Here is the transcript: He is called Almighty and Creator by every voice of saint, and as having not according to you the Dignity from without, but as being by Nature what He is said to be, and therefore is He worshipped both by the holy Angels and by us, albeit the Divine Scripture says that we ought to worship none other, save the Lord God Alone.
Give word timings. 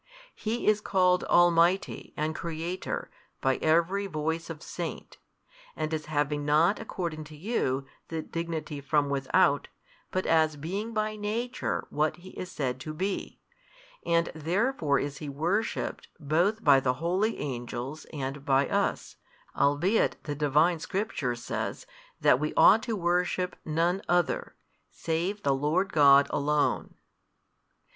He 0.33 0.65
is 0.65 0.81
called 0.81 1.25
Almighty 1.25 2.11
and 2.17 2.33
Creator 2.33 3.11
by 3.39 3.57
every 3.57 4.07
voice 4.07 4.49
of 4.49 4.63
saint, 4.63 5.19
and 5.75 5.93
as 5.93 6.07
having 6.07 6.43
not 6.43 6.79
according 6.79 7.23
to 7.25 7.35
you 7.37 7.85
the 8.07 8.23
Dignity 8.23 8.81
from 8.81 9.09
without, 9.11 9.67
but 10.09 10.25
as 10.25 10.55
being 10.55 10.91
by 10.91 11.15
Nature 11.15 11.85
what 11.91 12.15
He 12.15 12.31
is 12.31 12.49
said 12.49 12.79
to 12.79 12.95
be, 12.95 13.41
and 14.03 14.31
therefore 14.33 14.97
is 14.97 15.19
He 15.19 15.29
worshipped 15.29 16.07
both 16.19 16.63
by 16.63 16.79
the 16.79 16.93
holy 16.93 17.37
Angels 17.37 18.05
and 18.11 18.43
by 18.43 18.67
us, 18.69 19.17
albeit 19.55 20.15
the 20.23 20.33
Divine 20.33 20.79
Scripture 20.79 21.35
says 21.35 21.85
that 22.19 22.39
we 22.39 22.55
ought 22.57 22.81
to 22.81 22.95
worship 22.95 23.55
none 23.63 24.01
other, 24.09 24.55
save 24.89 25.43
the 25.43 25.53
Lord 25.53 25.93
God 25.93 26.25
Alone. 26.31 26.95